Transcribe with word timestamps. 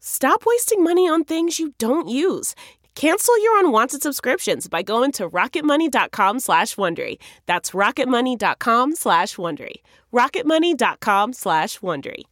Stop 0.00 0.44
wasting 0.46 0.82
money 0.82 1.08
on 1.08 1.24
things 1.24 1.58
you 1.58 1.74
don't 1.78 2.08
use. 2.08 2.54
Cancel 2.94 3.42
your 3.42 3.58
unwanted 3.60 4.02
subscriptions 4.02 4.68
by 4.68 4.82
going 4.82 5.12
to 5.12 5.28
rocketmoney.com 5.28 6.40
slash 6.40 6.74
Wondery. 6.74 7.16
That's 7.46 7.70
rocketmoney.com 7.70 8.96
slash 8.96 9.36
Wondery. 9.36 9.76
rocketmoney.com 10.12 11.32
slash 11.32 11.78
Wondery. 11.78 12.24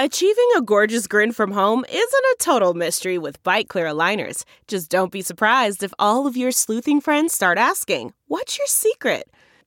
Achieving 0.00 0.48
a 0.56 0.62
gorgeous 0.62 1.08
grin 1.08 1.32
from 1.32 1.52
home 1.52 1.84
isn't 1.88 2.24
a 2.24 2.36
total 2.38 2.72
mystery 2.72 3.18
with 3.18 3.42
Byte 3.42 3.68
Clear 3.68 3.86
aligners. 3.86 4.44
Just 4.68 4.90
don't 4.90 5.10
be 5.10 5.22
surprised 5.22 5.82
if 5.82 5.92
all 5.98 6.26
of 6.26 6.36
your 6.36 6.52
sleuthing 6.52 7.00
friends 7.00 7.34
start 7.34 7.58
asking, 7.58 8.12
what's 8.26 8.58
your 8.58 8.68
secret? 8.68 9.28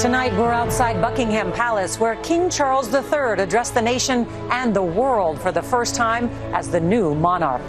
Tonight, 0.00 0.32
we're 0.34 0.52
outside 0.52 1.00
Buckingham 1.00 1.52
Palace, 1.52 2.00
where 2.00 2.16
King 2.16 2.50
Charles 2.50 2.92
III 2.92 3.42
addressed 3.42 3.74
the 3.74 3.82
nation 3.82 4.26
and 4.50 4.74
the 4.74 4.82
world 4.82 5.40
for 5.40 5.52
the 5.52 5.62
first 5.62 5.94
time 5.94 6.28
as 6.52 6.68
the 6.68 6.80
new 6.80 7.14
monarch. 7.14 7.62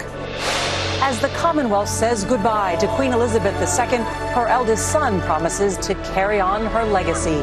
As 1.00 1.20
the 1.20 1.28
Commonwealth 1.36 1.88
says 1.88 2.24
goodbye 2.24 2.76
to 2.76 2.88
Queen 2.88 3.12
Elizabeth 3.12 3.54
II, 3.54 3.98
her 4.34 4.46
eldest 4.48 4.90
son 4.90 5.20
promises 5.20 5.76
to 5.78 5.94
carry 6.12 6.40
on 6.40 6.66
her 6.66 6.84
legacy. 6.84 7.42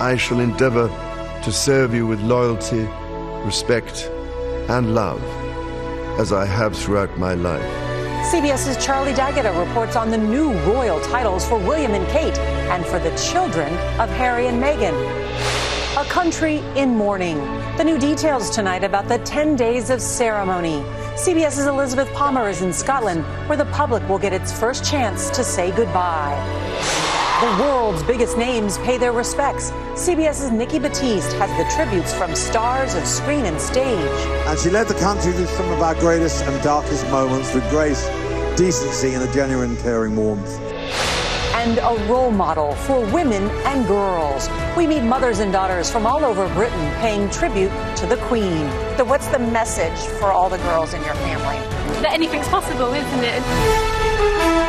I 0.00 0.16
shall 0.16 0.40
endeavor 0.40 0.88
to 1.44 1.52
serve 1.52 1.94
you 1.94 2.06
with 2.06 2.20
loyalty, 2.20 2.88
respect, 3.44 4.10
and 4.68 4.94
love, 4.94 5.22
as 6.18 6.32
I 6.32 6.46
have 6.46 6.76
throughout 6.76 7.16
my 7.18 7.34
life. 7.34 7.89
CBS's 8.28 8.76
Charlie 8.84 9.14
D'Agata 9.14 9.50
reports 9.58 9.96
on 9.96 10.10
the 10.10 10.18
new 10.18 10.52
royal 10.60 11.00
titles 11.00 11.44
for 11.48 11.58
William 11.58 11.94
and 11.94 12.06
Kate 12.10 12.38
and 12.68 12.84
for 12.84 12.98
the 12.98 13.10
children 13.16 13.72
of 13.98 14.10
Harry 14.10 14.46
and 14.46 14.62
Meghan. 14.62 14.94
A 15.98 16.04
country 16.04 16.58
in 16.76 16.90
mourning. 16.90 17.38
The 17.76 17.82
new 17.82 17.98
details 17.98 18.50
tonight 18.50 18.84
about 18.84 19.08
the 19.08 19.18
10 19.18 19.56
days 19.56 19.88
of 19.88 20.02
ceremony. 20.02 20.82
CBS's 21.16 21.66
Elizabeth 21.66 22.12
Palmer 22.12 22.48
is 22.50 22.60
in 22.60 22.74
Scotland, 22.74 23.24
where 23.48 23.58
the 23.58 23.64
public 23.66 24.06
will 24.08 24.18
get 24.18 24.34
its 24.34 24.52
first 24.52 24.84
chance 24.84 25.30
to 25.30 25.42
say 25.42 25.74
goodbye. 25.74 26.69
The 27.40 27.56
world's 27.58 28.02
biggest 28.02 28.36
names 28.36 28.76
pay 28.76 28.98
their 28.98 29.12
respects. 29.12 29.70
CBS's 29.94 30.50
Nikki 30.50 30.78
Battiste 30.78 31.32
has 31.38 31.48
the 31.56 31.74
tributes 31.74 32.12
from 32.12 32.34
stars 32.34 32.94
of 32.94 33.06
screen 33.06 33.46
and 33.46 33.58
stage. 33.58 34.26
And 34.46 34.58
she 34.58 34.68
led 34.68 34.88
the 34.88 34.94
country 35.00 35.32
through 35.32 35.46
some 35.46 35.72
of 35.72 35.80
our 35.80 35.94
greatest 35.94 36.44
and 36.44 36.62
darkest 36.62 37.08
moments 37.08 37.54
with 37.54 37.66
grace, 37.70 38.06
decency, 38.58 39.14
and 39.14 39.26
a 39.26 39.32
genuine 39.32 39.74
caring 39.78 40.16
warmth. 40.16 40.54
And 41.54 41.78
a 41.78 42.12
role 42.12 42.30
model 42.30 42.74
for 42.74 43.00
women 43.06 43.48
and 43.64 43.86
girls. 43.86 44.50
We 44.76 44.86
meet 44.86 45.02
mothers 45.02 45.38
and 45.38 45.50
daughters 45.50 45.90
from 45.90 46.04
all 46.04 46.26
over 46.26 46.46
Britain 46.52 46.90
paying 46.96 47.30
tribute 47.30 47.72
to 47.96 48.06
the 48.06 48.18
Queen. 48.28 48.68
So, 48.98 49.04
what's 49.04 49.28
the 49.28 49.38
message 49.38 49.98
for 50.18 50.30
all 50.30 50.50
the 50.50 50.58
girls 50.58 50.92
in 50.92 51.02
your 51.04 51.14
family? 51.14 51.56
That 52.02 52.12
anything's 52.12 52.48
possible, 52.48 52.92
isn't 52.92 53.24
it? 53.24 54.59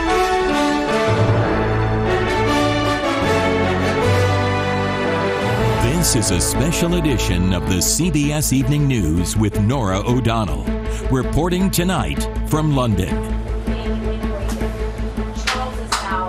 This 6.01 6.15
is 6.15 6.31
a 6.31 6.41
special 6.41 6.95
edition 6.95 7.53
of 7.53 7.69
the 7.69 7.75
CBS 7.75 8.53
Evening 8.53 8.87
News 8.87 9.37
with 9.37 9.61
Norah 9.61 10.01
O'Donnell, 10.03 10.63
reporting 11.11 11.69
tonight 11.69 12.27
from 12.49 12.75
London. 12.75 13.07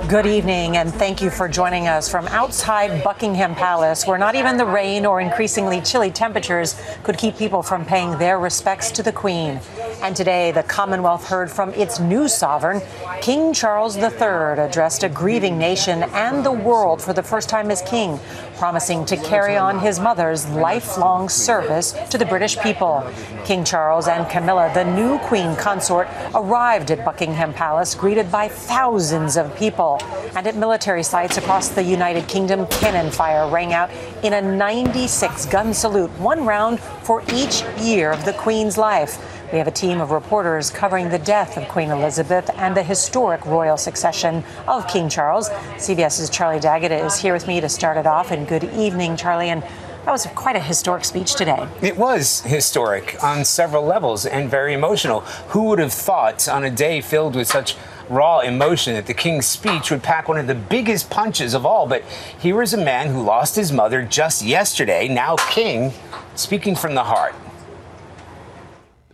Good 0.09 0.27
evening, 0.27 0.77
and 0.77 0.93
thank 0.93 1.23
you 1.23 1.31
for 1.31 1.49
joining 1.49 1.89
us 1.89 2.07
from 2.07 2.29
outside 2.29 3.03
Buckingham 3.03 3.55
Palace, 3.55 4.07
where 4.07 4.19
not 4.19 4.35
even 4.35 4.59
the 4.59 4.67
rain 4.67 5.07
or 5.07 5.23
increasingly 5.23 5.81
chilly 5.81 6.11
temperatures 6.11 6.79
could 7.03 7.17
keep 7.17 7.39
people 7.39 7.63
from 7.63 7.87
paying 7.87 8.19
their 8.19 8.39
respects 8.39 8.91
to 8.91 9.03
the 9.03 9.11
Queen. 9.11 9.59
And 10.03 10.17
today, 10.17 10.51
the 10.51 10.65
Commonwealth 10.65 11.29
heard 11.29 11.49
from 11.49 11.71
its 11.75 12.01
new 12.01 12.27
sovereign. 12.27 12.83
King 13.21 13.55
Charles 13.55 13.97
III 13.97 14.59
addressed 14.59 15.05
a 15.05 15.09
grieving 15.09 15.59
nation 15.59 16.03
and 16.03 16.45
the 16.45 16.51
world 16.51 17.01
for 17.01 17.13
the 17.13 17.23
first 17.23 17.49
time 17.49 17.71
as 17.71 17.83
king, 17.83 18.19
promising 18.57 19.05
to 19.05 19.17
carry 19.17 19.57
on 19.57 19.79
his 19.79 20.01
mother's 20.01 20.49
lifelong 20.51 21.29
service 21.29 21.93
to 22.11 22.19
the 22.19 22.27
British 22.27 22.59
people. 22.59 23.09
King 23.45 23.63
Charles 23.63 24.09
and 24.09 24.29
Camilla, 24.29 24.73
the 24.75 24.85
new 24.85 25.21
queen 25.21 25.55
consort, 25.55 26.09
arrived 26.35 26.91
at 26.91 27.05
Buckingham 27.05 27.55
Palace, 27.55 27.95
greeted 27.95 28.29
by 28.29 28.49
thousands 28.49 29.37
of 29.37 29.55
people. 29.57 30.01
And 30.35 30.49
at 30.49 30.57
military 30.57 31.05
sites 31.05 31.37
across 31.37 31.69
the 31.69 31.83
United 31.85 32.27
Kingdom, 32.27 32.67
cannon 32.67 33.13
fire 33.13 33.49
rang 33.49 33.73
out 33.73 33.89
in 34.25 34.33
a 34.33 34.43
96 34.43 35.47
gun 35.47 35.73
salute, 35.73 36.11
one 36.19 36.45
round 36.45 36.81
for 36.81 37.23
each 37.33 37.63
year 37.79 38.11
of 38.11 38.25
the 38.25 38.33
Queen's 38.33 38.77
life. 38.77 39.32
We 39.53 39.59
have 39.59 39.69
a 39.69 39.71
team 39.71 40.01
of 40.01 40.13
reporters 40.13 40.71
covering 40.71 41.11
the 41.11 41.19
death 41.19 41.59
of 41.59 41.69
Queen 41.69 41.91
Elizabeth 41.91 42.49
and 42.57 42.75
the 42.75 42.83
historic 42.83 43.45
royal 43.45 43.77
succession 43.77 44.43
of 44.67 44.89
King 44.89 45.11
Charles. 45.11 45.51
CBS's 45.77 46.31
Charlie 46.31 46.59
D'Agata 46.59 47.05
is 47.05 47.19
here 47.19 47.35
with 47.35 47.47
me 47.47 47.61
to 47.61 47.69
start 47.69 47.99
it 47.99 48.07
off. 48.07 48.31
And 48.31 48.49
good 48.49 48.65
evening, 48.73 49.15
Charlie. 49.15 49.51
And 49.51 49.63
that 49.63 50.11
was 50.11 50.27
quite 50.35 50.57
a 50.57 50.61
historic 50.61 51.05
speech 51.05 51.35
today. 51.35 51.69
It 51.83 51.99
was 51.99 52.41
historic 52.41 53.23
on 53.23 53.45
several 53.45 53.85
levels 53.85 54.25
and 54.25 54.51
very 54.51 54.73
emotional. 54.73 55.21
Who 55.51 55.65
would 55.65 55.81
have 55.81 55.93
thought 55.93 56.49
on 56.49 56.65
a 56.65 56.71
day 56.71 57.03
filled 57.03 57.37
with 57.37 57.47
such 57.47 57.77
raw 58.09 58.41
emotion 58.41 58.95
that 58.95 59.05
the 59.05 59.13
king's 59.13 59.45
speech 59.45 59.91
would 59.91 60.03
pack 60.03 60.29
one 60.29 60.39
of 60.39 60.47
the 60.47 60.55
biggest 60.55 61.11
punches 61.11 61.53
of 61.53 61.67
all? 61.67 61.87
But 61.87 62.05
here 62.39 62.63
is 62.63 62.73
a 62.73 62.83
man 62.83 63.09
who 63.09 63.21
lost 63.21 63.57
his 63.57 63.71
mother 63.71 64.03
just 64.03 64.41
yesterday, 64.41 65.09
now 65.09 65.37
king, 65.51 65.93
speaking 66.37 66.75
from 66.75 66.95
the 66.95 67.05
heart. 67.05 67.35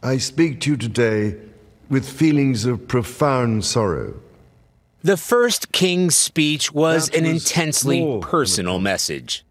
I 0.02 0.18
speak 0.18 0.60
to 0.60 0.70
you 0.70 0.76
today 0.76 1.36
with 1.88 2.08
feelings 2.08 2.64
of 2.66 2.86
profound 2.86 3.64
sorrow. 3.64 4.14
The 5.02 5.16
first 5.16 5.72
king's 5.72 6.14
speech 6.14 6.72
was 6.72 7.08
an 7.10 7.24
intensely 7.24 8.20
personal 8.22 8.78
message. 8.78 9.44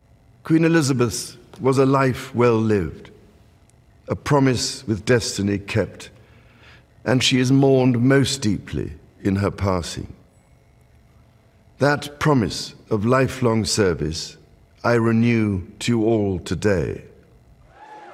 Queen 0.44 0.64
Elizabeth 0.64 1.38
was 1.60 1.78
a 1.78 1.86
life 1.86 2.34
well 2.34 2.56
lived, 2.56 3.12
a 4.08 4.16
promise 4.16 4.88
with 4.88 5.04
destiny 5.04 5.58
kept, 5.58 6.12
and 7.04 7.22
she 7.22 7.40
is 7.40 7.52
mourned 7.52 8.02
most 8.02 8.42
deeply 8.42 8.94
in 9.22 9.38
her 9.38 9.52
passing. 9.52 10.14
That 11.80 12.20
promise 12.20 12.74
of 12.90 13.06
lifelong 13.06 13.66
service 13.66 14.38
I 14.84 14.94
renew 14.94 15.68
to 15.80 15.92
you 15.92 16.06
all 16.06 16.40
today. 16.40 17.04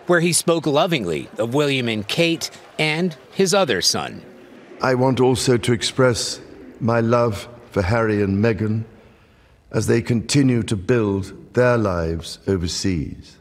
Where 0.08 0.20
he 0.20 0.34
spoke 0.34 0.66
lovingly 0.66 1.30
of 1.38 1.54
William 1.54 1.88
and 1.88 2.08
Kate 2.08 2.50
and 2.78 3.16
his 3.32 3.54
other 3.54 3.82
son. 3.82 4.22
I 4.82 4.96
want 4.96 5.20
also 5.20 5.58
to 5.58 5.74
express 5.74 6.42
my 6.80 7.00
love 7.00 7.48
for 7.72 7.82
Harry 7.82 8.22
and 8.22 8.44
Meghan 8.44 8.84
as 9.72 9.88
they 9.88 10.02
continue 10.02 10.64
to 10.64 10.76
build 10.76 11.54
their 11.54 11.78
lives 11.78 12.40
overseas. 12.48 13.38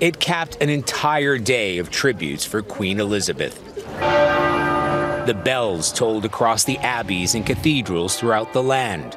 It 0.00 0.18
capped 0.20 0.56
an 0.60 0.68
entire 0.68 1.38
day 1.38 1.78
of 1.78 1.90
tributes 1.90 2.44
for 2.44 2.62
Queen 2.62 2.98
Elizabeth. 2.98 3.60
The 5.26 5.40
bells 5.44 5.92
tolled 5.92 6.24
across 6.24 6.64
the 6.64 6.78
abbeys 6.78 7.34
and 7.34 7.46
cathedrals 7.46 8.18
throughout 8.18 8.52
the 8.52 8.62
land 8.62 9.16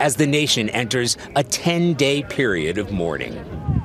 as 0.00 0.16
the 0.16 0.26
nation 0.26 0.68
enters 0.70 1.16
a 1.36 1.42
10 1.42 1.94
day 1.94 2.22
period 2.22 2.78
of 2.78 2.92
mourning. 2.92 3.77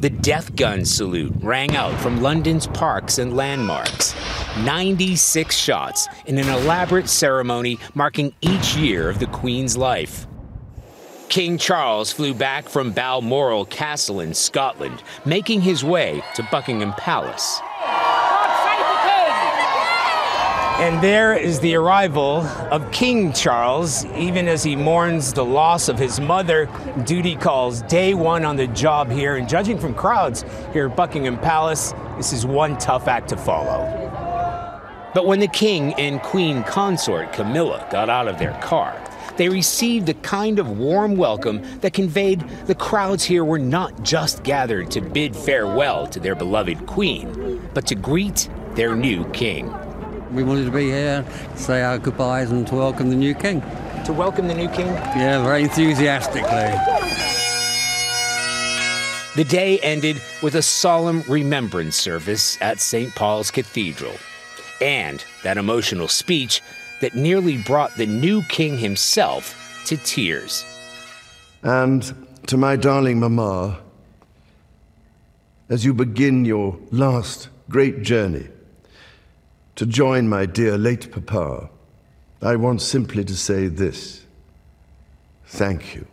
The 0.00 0.10
death 0.10 0.54
gun 0.54 0.84
salute 0.84 1.32
rang 1.40 1.74
out 1.74 1.98
from 2.00 2.22
London's 2.22 2.68
parks 2.68 3.18
and 3.18 3.34
landmarks. 3.34 4.14
96 4.58 5.56
shots 5.56 6.06
in 6.26 6.38
an 6.38 6.48
elaborate 6.48 7.08
ceremony 7.08 7.80
marking 7.96 8.32
each 8.40 8.76
year 8.76 9.10
of 9.10 9.18
the 9.18 9.26
Queen's 9.26 9.76
life. 9.76 10.28
King 11.28 11.58
Charles 11.58 12.12
flew 12.12 12.32
back 12.32 12.68
from 12.68 12.92
Balmoral 12.92 13.64
Castle 13.64 14.20
in 14.20 14.34
Scotland, 14.34 15.02
making 15.24 15.62
his 15.62 15.82
way 15.82 16.22
to 16.36 16.46
Buckingham 16.48 16.92
Palace. 16.92 17.60
And 20.78 21.02
there 21.02 21.34
is 21.34 21.58
the 21.58 21.74
arrival 21.74 22.42
of 22.70 22.88
King 22.92 23.32
Charles. 23.32 24.04
Even 24.14 24.46
as 24.46 24.62
he 24.62 24.76
mourns 24.76 25.32
the 25.32 25.44
loss 25.44 25.88
of 25.88 25.98
his 25.98 26.20
mother, 26.20 26.68
duty 27.04 27.34
calls 27.34 27.82
day 27.82 28.14
one 28.14 28.44
on 28.44 28.54
the 28.54 28.68
job 28.68 29.10
here. 29.10 29.34
And 29.34 29.48
judging 29.48 29.76
from 29.76 29.92
crowds 29.92 30.44
here 30.72 30.88
at 30.88 30.94
Buckingham 30.94 31.36
Palace, 31.36 31.94
this 32.16 32.32
is 32.32 32.46
one 32.46 32.78
tough 32.78 33.08
act 33.08 33.28
to 33.30 33.36
follow. 33.36 33.80
But 35.14 35.26
when 35.26 35.40
the 35.40 35.48
king 35.48 35.94
and 35.94 36.22
queen 36.22 36.62
consort 36.62 37.32
Camilla 37.32 37.84
got 37.90 38.08
out 38.08 38.28
of 38.28 38.38
their 38.38 38.56
car, 38.62 38.96
they 39.36 39.48
received 39.48 40.08
a 40.08 40.14
kind 40.14 40.60
of 40.60 40.78
warm 40.78 41.16
welcome 41.16 41.60
that 41.80 41.92
conveyed 41.92 42.40
the 42.66 42.76
crowds 42.76 43.24
here 43.24 43.44
were 43.44 43.58
not 43.58 44.04
just 44.04 44.44
gathered 44.44 44.92
to 44.92 45.00
bid 45.00 45.34
farewell 45.34 46.06
to 46.06 46.20
their 46.20 46.36
beloved 46.36 46.86
queen, 46.86 47.68
but 47.74 47.84
to 47.88 47.96
greet 47.96 48.48
their 48.76 48.94
new 48.94 49.24
king. 49.30 49.74
We 50.32 50.42
wanted 50.42 50.66
to 50.66 50.70
be 50.70 50.86
here, 50.86 51.24
to 51.52 51.56
say 51.56 51.82
our 51.82 51.98
goodbyes, 51.98 52.50
and 52.50 52.66
to 52.66 52.74
welcome 52.74 53.08
the 53.08 53.16
new 53.16 53.34
king. 53.34 53.62
To 54.04 54.12
welcome 54.12 54.46
the 54.46 54.54
new 54.54 54.68
king? 54.68 54.86
Yeah, 54.86 55.42
very 55.42 55.62
enthusiastically. 55.62 56.74
The 59.36 59.44
day 59.44 59.78
ended 59.80 60.20
with 60.42 60.54
a 60.54 60.62
solemn 60.62 61.22
remembrance 61.28 61.96
service 61.96 62.58
at 62.60 62.80
St. 62.80 63.14
Paul's 63.14 63.50
Cathedral 63.50 64.14
and 64.80 65.24
that 65.44 65.56
emotional 65.56 66.08
speech 66.08 66.62
that 67.00 67.14
nearly 67.14 67.58
brought 67.62 67.96
the 67.96 68.06
new 68.06 68.42
king 68.42 68.76
himself 68.76 69.82
to 69.86 69.96
tears. 69.96 70.64
And 71.62 72.26
to 72.48 72.56
my 72.56 72.76
darling 72.76 73.20
Mamma, 73.20 73.78
as 75.68 75.84
you 75.84 75.94
begin 75.94 76.44
your 76.44 76.78
last 76.90 77.48
great 77.68 78.02
journey 78.02 78.48
to 79.78 79.86
join 79.86 80.28
my 80.28 80.44
dear 80.44 80.76
late 80.76 81.12
Papa, 81.12 81.70
I 82.42 82.56
want 82.56 82.82
simply 82.82 83.22
to 83.22 83.36
say 83.36 83.68
this 83.68 84.26
thank 85.46 85.94
you. 85.94 86.04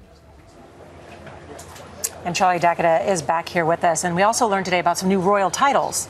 And 2.26 2.36
Charlie 2.36 2.60
D'Agata 2.60 3.10
is 3.12 3.24
back 3.24 3.50
here 3.50 3.66
with 3.66 3.84
us. 3.84 4.04
And 4.04 4.16
we 4.16 4.22
also 4.22 4.46
learned 4.48 4.66
today 4.66 4.78
about 4.78 5.00
some 5.00 5.10
new 5.10 5.20
royal 5.20 5.50
titles. 5.50 6.10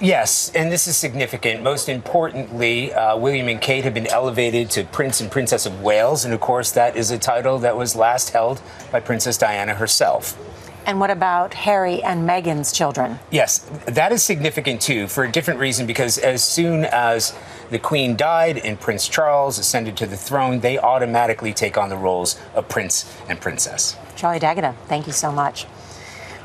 Yes, 0.00 0.50
and 0.52 0.70
this 0.72 0.88
is 0.88 0.96
significant. 0.96 1.62
Most 1.62 1.88
importantly, 1.88 2.92
uh, 2.92 3.16
William 3.16 3.46
and 3.46 3.60
Kate 3.60 3.84
have 3.84 3.94
been 3.94 4.08
elevated 4.08 4.68
to 4.70 4.82
Prince 4.82 5.20
and 5.20 5.30
Princess 5.30 5.64
of 5.64 5.82
Wales. 5.82 6.24
And 6.24 6.34
of 6.34 6.40
course, 6.40 6.72
that 6.72 6.96
is 6.96 7.12
a 7.12 7.18
title 7.18 7.60
that 7.60 7.76
was 7.76 7.94
last 7.94 8.30
held 8.30 8.60
by 8.90 8.98
Princess 8.98 9.38
Diana 9.38 9.74
herself. 9.74 10.36
And 10.86 11.00
what 11.00 11.10
about 11.10 11.52
Harry 11.52 12.00
and 12.04 12.28
Meghan's 12.28 12.70
children? 12.70 13.18
Yes, 13.32 13.58
that 13.86 14.12
is 14.12 14.22
significant 14.22 14.80
too, 14.80 15.08
for 15.08 15.24
a 15.24 15.32
different 15.32 15.58
reason, 15.58 15.84
because 15.84 16.16
as 16.16 16.44
soon 16.44 16.84
as 16.84 17.36
the 17.70 17.78
Queen 17.80 18.16
died 18.16 18.58
and 18.58 18.78
Prince 18.78 19.08
Charles 19.08 19.58
ascended 19.58 19.96
to 19.96 20.06
the 20.06 20.16
throne, 20.16 20.60
they 20.60 20.78
automatically 20.78 21.52
take 21.52 21.76
on 21.76 21.88
the 21.88 21.96
roles 21.96 22.38
of 22.54 22.68
Prince 22.68 23.12
and 23.28 23.40
Princess. 23.40 23.96
Charlie 24.14 24.38
D'Agata, 24.38 24.76
thank 24.86 25.08
you 25.08 25.12
so 25.12 25.32
much. 25.32 25.64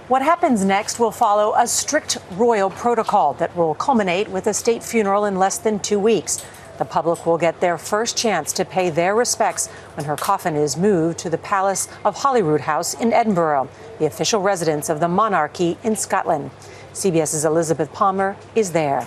What 0.08 0.24
happens 0.24 0.66
next 0.66 1.00
will 1.00 1.12
follow 1.12 1.54
a 1.56 1.68
strict 1.68 2.18
royal 2.32 2.72
protocol 2.72 3.34
that 3.36 3.56
will 3.56 3.76
culminate 3.76 4.28
with 4.28 4.48
a 4.48 4.54
state 4.56 4.84
funeral 4.84 5.26
in 5.26 5.36
less 5.36 5.60
than 5.60 5.80
two 5.80 6.00
weeks. 6.00 6.44
The 6.82 6.86
public 6.86 7.28
will 7.28 7.38
get 7.38 7.60
their 7.60 7.78
first 7.78 8.18
chance 8.18 8.52
to 8.54 8.66
pay 8.66 8.90
their 8.90 9.14
respects 9.14 9.68
when 9.94 10.08
her 10.08 10.16
coffin 10.16 10.56
is 10.56 10.76
moved 10.76 11.20
to 11.20 11.30
the 11.30 11.38
Palace 11.38 11.88
of 12.04 12.16
Holyrood 12.16 12.62
House 12.62 12.96
in 12.96 13.14
Edinburgh, 13.14 13.70
the 14.00 14.08
official 14.08 14.42
residence 14.42 14.90
of 14.90 15.00
the 15.00 15.08
monarchy 15.08 15.78
in 15.84 15.96
Scotland. 15.96 16.50
CBS's 16.94 17.46
Elizabeth 17.46 17.94
Palmer 17.94 18.36
is 18.56 18.72
there. 18.72 19.06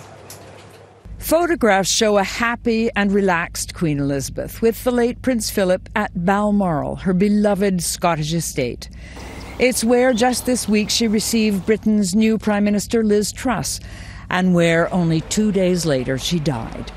Photographs 1.17 1.89
show 1.89 2.17
a 2.17 2.23
happy 2.23 2.89
and 2.95 3.11
relaxed 3.11 3.73
Queen 3.73 3.99
Elizabeth 3.99 4.61
with 4.61 4.81
the 4.85 4.91
late 4.91 5.21
Prince 5.21 5.49
Philip 5.49 5.89
at 5.97 6.13
Balmoral, 6.15 6.95
her 6.95 7.13
beloved 7.13 7.83
Scottish 7.83 8.31
estate. 8.31 8.89
It's 9.59 9.83
where 9.83 10.13
just 10.13 10.45
this 10.45 10.69
week 10.69 10.89
she 10.89 11.09
received 11.09 11.65
Britain's 11.65 12.15
new 12.15 12.37
Prime 12.37 12.63
Minister 12.63 13.03
Liz 13.03 13.33
Truss, 13.33 13.81
and 14.29 14.55
where 14.55 14.89
only 14.93 15.19
two 15.19 15.51
days 15.51 15.85
later 15.85 16.17
she 16.17 16.39
died. 16.39 16.93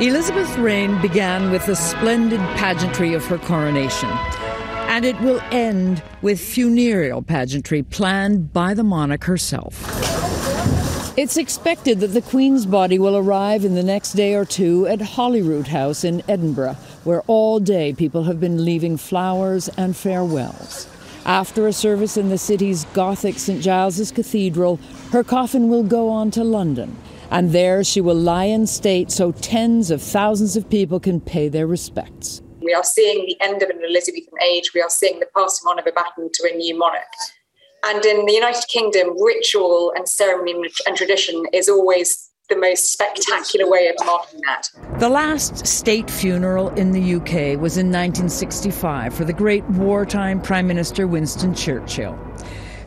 Elizabeth's 0.00 0.56
reign 0.56 0.98
began 1.02 1.50
with 1.50 1.66
the 1.66 1.76
splendid 1.76 2.40
pageantry 2.56 3.12
of 3.12 3.22
her 3.26 3.36
coronation, 3.36 4.08
and 4.88 5.04
it 5.04 5.20
will 5.20 5.42
end 5.50 6.02
with 6.22 6.40
funereal 6.40 7.20
pageantry 7.20 7.82
planned 7.82 8.50
by 8.50 8.72
the 8.72 8.82
monarch 8.82 9.24
herself. 9.24 9.78
It's 11.18 11.36
expected 11.36 12.00
that 12.00 12.14
the 12.14 12.22
Queen's 12.22 12.64
body 12.64 12.98
will 12.98 13.14
arrive 13.14 13.62
in 13.62 13.74
the 13.74 13.82
next 13.82 14.14
day 14.14 14.32
or 14.34 14.46
two 14.46 14.86
at 14.86 15.02
Holyrood 15.02 15.68
House 15.68 16.02
in 16.02 16.22
Edinburgh, 16.26 16.78
where 17.04 17.20
all 17.26 17.60
day 17.60 17.92
people 17.92 18.24
have 18.24 18.40
been 18.40 18.64
leaving 18.64 18.96
flowers 18.96 19.68
and 19.76 19.94
farewells. 19.94 20.88
After 21.26 21.66
a 21.68 21.74
service 21.74 22.16
in 22.16 22.30
the 22.30 22.38
city's 22.38 22.86
Gothic 22.94 23.38
St 23.38 23.60
Giles's 23.60 24.12
Cathedral, 24.12 24.80
her 25.12 25.22
coffin 25.22 25.68
will 25.68 25.82
go 25.82 26.08
on 26.08 26.30
to 26.30 26.42
London, 26.42 26.96
and 27.30 27.52
there 27.52 27.82
she 27.84 28.00
will 28.00 28.16
lie 28.16 28.44
in 28.44 28.66
state 28.66 29.10
so 29.10 29.32
tens 29.32 29.90
of 29.90 30.02
thousands 30.02 30.56
of 30.56 30.68
people 30.68 31.00
can 31.00 31.20
pay 31.20 31.48
their 31.48 31.66
respects. 31.66 32.42
We 32.60 32.74
are 32.74 32.84
seeing 32.84 33.24
the 33.26 33.40
end 33.40 33.62
of 33.62 33.70
an 33.70 33.80
Elizabethan 33.82 34.34
age. 34.42 34.72
We 34.74 34.82
are 34.82 34.90
seeing 34.90 35.18
the 35.20 35.26
passing 35.34 35.66
on 35.68 35.78
of 35.78 35.86
a 35.86 35.92
baton 35.92 36.30
to 36.32 36.50
a 36.52 36.56
new 36.56 36.76
monarch. 36.76 37.04
And 37.84 38.04
in 38.04 38.26
the 38.26 38.32
United 38.32 38.66
Kingdom, 38.68 39.20
ritual 39.20 39.92
and 39.96 40.06
ceremony 40.06 40.68
and 40.86 40.96
tradition 40.96 41.46
is 41.52 41.68
always 41.68 42.30
the 42.50 42.56
most 42.56 42.92
spectacular 42.92 43.70
way 43.70 43.88
of 43.88 44.04
marking 44.04 44.40
that. 44.46 44.68
The 44.98 45.08
last 45.08 45.66
state 45.66 46.10
funeral 46.10 46.68
in 46.70 46.90
the 46.90 47.14
UK 47.14 47.58
was 47.58 47.78
in 47.78 47.86
1965 47.86 49.14
for 49.14 49.24
the 49.24 49.32
great 49.32 49.64
wartime 49.70 50.42
Prime 50.42 50.66
Minister 50.66 51.06
Winston 51.06 51.54
Churchill. 51.54 52.18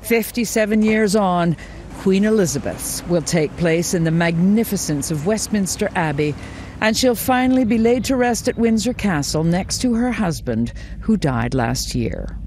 57 0.02 0.82
years 0.82 1.16
on, 1.16 1.56
Queen 2.04 2.26
Elizabeth's 2.26 3.02
will 3.08 3.22
take 3.22 3.56
place 3.56 3.94
in 3.94 4.04
the 4.04 4.12
magnificence 4.12 5.10
of 5.10 5.26
Westminster 5.26 5.90
Abbey, 5.96 6.36
and 6.82 6.98
she'll 6.98 7.16
finally 7.16 7.64
be 7.64 7.78
laid 7.78 8.04
to 8.04 8.18
rest 8.18 8.50
at 8.50 8.58
Windsor 8.58 8.92
Castle 8.92 9.46
next 9.46 9.82
to 9.84 9.94
her 9.94 10.12
husband, 10.12 10.74
who 11.00 11.16
died 11.16 11.54
last 11.54 11.96
year. 11.96 12.38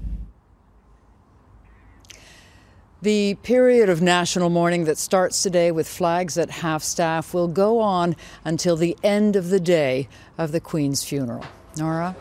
The 3.01 3.33
period 3.41 3.89
of 3.89 3.99
national 3.99 4.51
mourning 4.51 4.85
that 4.85 4.99
starts 4.99 5.41
today 5.41 5.71
with 5.71 5.87
flags 5.87 6.37
at 6.37 6.51
half 6.51 6.83
staff 6.83 7.33
will 7.33 7.47
go 7.47 7.79
on 7.79 8.15
until 8.45 8.75
the 8.75 8.95
end 9.01 9.35
of 9.35 9.49
the 9.49 9.59
day 9.59 10.07
of 10.37 10.51
the 10.51 10.59
Queen's 10.59 11.03
funeral. 11.03 11.43
Norah? 11.77 12.15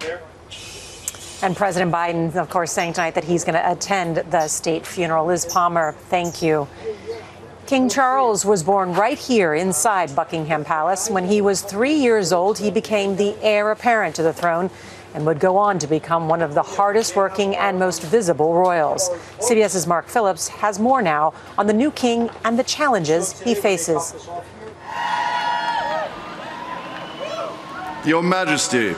And 1.43 1.55
President 1.55 1.93
Biden, 1.93 2.35
of 2.35 2.49
course, 2.49 2.73
saying 2.73 2.95
tonight 2.95 3.15
that 3.15 3.25
he's 3.25 3.45
going 3.45 3.57
to 3.57 3.71
attend 3.71 4.17
the 4.17 4.49
state 4.49 4.87
funeral. 4.87 5.27
Liz 5.27 5.45
Palmer, 5.45 5.93
thank 6.09 6.41
you. 6.41 6.67
King 7.67 7.89
Charles 7.89 8.45
was 8.45 8.63
born 8.63 8.93
right 8.93 9.19
here 9.19 9.53
inside 9.53 10.15
Buckingham 10.15 10.65
Palace. 10.65 11.11
When 11.11 11.27
he 11.27 11.41
was 11.41 11.63
three 11.63 11.95
years 11.95 12.33
old, 12.33 12.59
he 12.59 12.71
became 12.71 13.17
the 13.17 13.35
heir 13.43 13.73
apparent 13.73 14.15
to 14.17 14.23
the 14.23 14.33
throne 14.33 14.71
and 15.15 15.27
would 15.27 15.41
go 15.41 15.57
on 15.57 15.81
to 15.81 15.89
become 15.89 16.29
one 16.29 16.43
of 16.43 16.55
the 16.55 16.63
hardest 16.63 17.17
working 17.17 17.57
and 17.57 17.77
most 17.77 18.05
visible 18.05 18.55
royals. 18.55 19.11
CBS's 19.41 19.85
Mark 19.85 20.07
Phillips 20.07 20.47
has 20.47 20.79
more 20.79 21.03
now 21.03 21.35
on 21.59 21.67
the 21.67 21.73
new 21.73 21.91
king 21.91 22.31
and 22.45 22.57
the 22.57 22.63
challenges 22.63 23.41
he 23.41 23.53
faces. 23.53 24.15
Your 28.05 28.23
Majesty, 28.23 28.95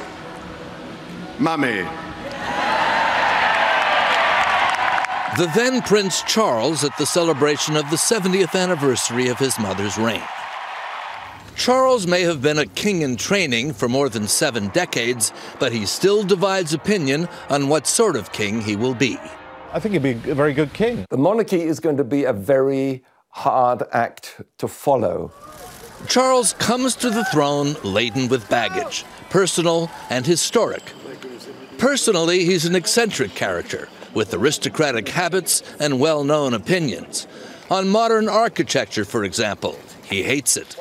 Mummy. 1.39 1.87
The 5.39 5.47
then 5.55 5.83
Prince 5.83 6.23
Charles 6.23 6.83
at 6.83 6.99
the 6.99 7.07
celebration 7.07 7.77
of 7.77 7.89
the 7.91 7.97
70th 7.97 8.61
anniversary 8.61 9.29
of 9.29 9.39
his 9.39 9.57
mother's 9.57 9.97
reign. 9.97 10.25
Charles 11.55 12.09
may 12.09 12.23
have 12.23 12.43
been 12.43 12.59
a 12.59 12.67
king 12.67 13.03
in 13.03 13.15
training 13.15 13.75
for 13.75 13.89
more 13.89 14.09
than 14.09 14.27
seven 14.27 14.67
decades, 14.71 15.33
but 15.61 15.71
he 15.71 15.87
still 15.87 16.25
divides 16.25 16.75
opinion 16.75 17.29
on 17.51 17.69
what 17.69 17.87
sort 17.87 18.17
of 18.17 18.33
king 18.33 18.61
he 18.61 18.75
will 18.75 18.97
be. 18.97 19.17
I 19.73 19.79
think 19.79 19.93
he'd 19.93 20.03
be 20.03 20.29
a 20.29 20.35
very 20.35 20.53
good 20.53 20.73
king. 20.73 21.07
The 21.09 21.17
monarchy 21.17 21.63
is 21.63 21.79
going 21.79 21.99
to 21.99 22.05
be 22.05 22.25
a 22.25 22.33
very 22.33 23.05
hard 23.29 23.85
act 23.93 24.41
to 24.59 24.67
follow. 24.67 25.31
Charles 26.09 26.55
comes 26.55 26.97
to 26.97 27.11
the 27.11 27.25
throne 27.27 27.77
laden 27.85 28.27
with 28.27 28.49
baggage, 28.51 29.05
personal 29.31 29.89
and 30.11 30.27
historic. 30.27 30.83
Personally, 31.79 32.45
he's 32.45 32.65
an 32.65 32.75
eccentric 32.75 33.37
character 33.37 33.89
with 34.15 34.35
aristocratic 34.35 35.09
habits 35.09 35.63
and 35.79 36.01
well 36.01 36.25
known 36.25 36.55
opinions. 36.55 37.27
On 37.71 37.89
modern 37.89 38.29
architecture, 38.29 39.05
for 39.05 39.25
example, 39.25 39.79
he 40.05 40.23
hates 40.23 40.57
it. 40.57 40.77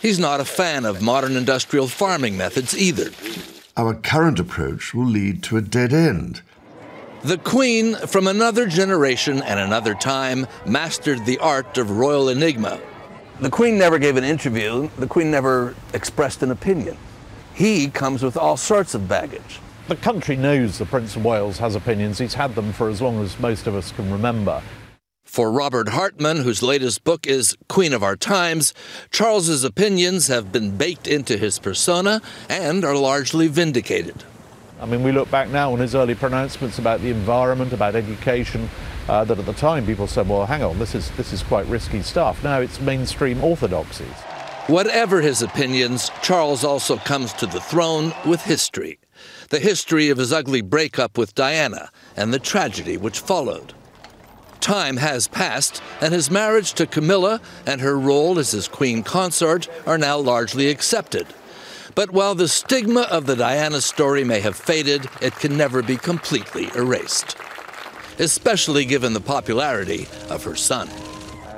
He's 0.00 0.18
not 0.18 0.40
a 0.40 0.44
fan 0.44 0.84
of 0.84 1.02
modern 1.02 1.36
industrial 1.36 1.88
farming 1.88 2.36
methods 2.36 2.76
either. 2.76 3.10
Our 3.76 3.94
current 3.94 4.38
approach 4.38 4.94
will 4.94 5.06
lead 5.06 5.42
to 5.44 5.56
a 5.56 5.60
dead 5.60 5.92
end. 5.92 6.42
The 7.22 7.38
Queen, 7.38 7.94
from 7.96 8.26
another 8.26 8.66
generation 8.66 9.42
and 9.42 9.58
another 9.58 9.94
time, 9.94 10.46
mastered 10.66 11.24
the 11.24 11.38
art 11.38 11.78
of 11.78 11.90
royal 11.90 12.28
enigma. 12.28 12.78
The 13.40 13.50
Queen 13.50 13.78
never 13.78 13.98
gave 13.98 14.16
an 14.16 14.24
interview, 14.24 14.90
the 14.98 15.06
Queen 15.06 15.30
never 15.30 15.74
expressed 15.92 16.42
an 16.42 16.50
opinion. 16.50 16.96
He 17.54 17.88
comes 17.88 18.22
with 18.22 18.36
all 18.36 18.56
sorts 18.56 18.94
of 18.94 19.08
baggage. 19.08 19.60
The 19.86 19.96
country 19.96 20.36
knows 20.36 20.78
the 20.78 20.86
Prince 20.86 21.14
of 21.14 21.26
Wales 21.26 21.58
has 21.58 21.74
opinions. 21.74 22.16
He's 22.16 22.32
had 22.32 22.54
them 22.54 22.72
for 22.72 22.88
as 22.88 23.02
long 23.02 23.22
as 23.22 23.38
most 23.38 23.66
of 23.66 23.74
us 23.74 23.92
can 23.92 24.10
remember. 24.10 24.62
For 25.24 25.52
Robert 25.52 25.90
Hardman, 25.90 26.38
whose 26.38 26.62
latest 26.62 27.04
book 27.04 27.26
is 27.26 27.54
Queen 27.68 27.92
of 27.92 28.02
Our 28.02 28.16
Times, 28.16 28.72
Charles's 29.10 29.62
opinions 29.62 30.28
have 30.28 30.50
been 30.50 30.78
baked 30.78 31.06
into 31.06 31.36
his 31.36 31.58
persona 31.58 32.22
and 32.48 32.82
are 32.82 32.96
largely 32.96 33.46
vindicated. 33.46 34.24
I 34.80 34.86
mean, 34.86 35.02
we 35.02 35.12
look 35.12 35.30
back 35.30 35.50
now 35.50 35.72
on 35.74 35.80
his 35.80 35.94
early 35.94 36.14
pronouncements 36.14 36.78
about 36.78 37.02
the 37.02 37.10
environment, 37.10 37.74
about 37.74 37.94
education, 37.94 38.70
uh, 39.08 39.24
that 39.24 39.38
at 39.38 39.44
the 39.44 39.52
time 39.52 39.84
people 39.84 40.06
said, 40.06 40.26
well, 40.26 40.46
hang 40.46 40.62
on, 40.62 40.78
this 40.78 40.94
is, 40.94 41.10
this 41.12 41.34
is 41.34 41.42
quite 41.42 41.66
risky 41.66 42.00
stuff. 42.00 42.42
Now 42.42 42.60
it's 42.60 42.80
mainstream 42.80 43.44
orthodoxies. 43.44 44.16
Whatever 44.66 45.20
his 45.20 45.42
opinions, 45.42 46.10
Charles 46.22 46.64
also 46.64 46.96
comes 46.96 47.34
to 47.34 47.44
the 47.44 47.60
throne 47.60 48.14
with 48.24 48.40
history. 48.40 48.98
The 49.50 49.60
history 49.60 50.10
of 50.10 50.18
his 50.18 50.32
ugly 50.32 50.62
breakup 50.62 51.18
with 51.18 51.34
Diana 51.34 51.90
and 52.16 52.32
the 52.32 52.38
tragedy 52.38 52.96
which 52.96 53.20
followed. 53.20 53.74
Time 54.60 54.96
has 54.96 55.28
passed, 55.28 55.82
and 56.00 56.14
his 56.14 56.30
marriage 56.30 56.72
to 56.72 56.86
Camilla 56.86 57.40
and 57.66 57.82
her 57.82 57.98
role 57.98 58.38
as 58.38 58.52
his 58.52 58.66
queen 58.66 59.02
consort 59.02 59.68
are 59.86 59.98
now 59.98 60.16
largely 60.16 60.70
accepted. 60.70 61.26
But 61.94 62.12
while 62.12 62.34
the 62.34 62.48
stigma 62.48 63.02
of 63.02 63.26
the 63.26 63.36
Diana 63.36 63.80
story 63.82 64.24
may 64.24 64.40
have 64.40 64.56
faded, 64.56 65.06
it 65.20 65.36
can 65.36 65.56
never 65.56 65.82
be 65.82 65.96
completely 65.96 66.70
erased, 66.74 67.36
especially 68.18 68.86
given 68.86 69.12
the 69.12 69.20
popularity 69.20 70.08
of 70.30 70.44
her 70.44 70.56
son. 70.56 70.88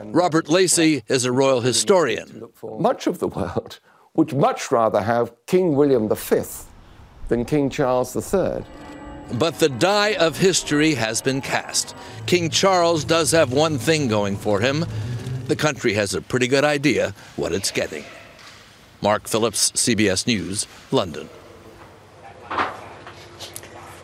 Robert 0.06 0.48
Lacey 0.48 1.04
is 1.08 1.24
a 1.24 1.32
royal 1.32 1.60
historian. 1.60 2.50
Much 2.78 3.06
of 3.06 3.20
the 3.20 3.28
world 3.28 3.78
would 4.14 4.34
much 4.34 4.72
rather 4.72 5.02
have 5.02 5.32
King 5.46 5.76
William 5.76 6.08
V 6.08 6.42
than 7.28 7.44
King 7.44 7.70
Charles 7.70 8.14
III. 8.14 8.64
But 9.34 9.58
the 9.58 9.68
die 9.68 10.14
of 10.14 10.38
history 10.38 10.94
has 10.94 11.20
been 11.20 11.40
cast. 11.40 11.96
King 12.26 12.48
Charles 12.50 13.04
does 13.04 13.32
have 13.32 13.52
one 13.52 13.78
thing 13.78 14.08
going 14.08 14.36
for 14.36 14.60
him 14.60 14.84
the 15.48 15.56
country 15.56 15.94
has 15.94 16.12
a 16.14 16.20
pretty 16.20 16.48
good 16.48 16.64
idea 16.64 17.14
what 17.36 17.52
it's 17.52 17.70
getting. 17.70 18.04
Mark 19.00 19.28
Phillips, 19.28 19.70
CBS 19.72 20.26
News, 20.26 20.66
London. 20.90 21.28